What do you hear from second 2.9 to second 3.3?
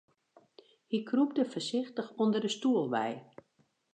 wei.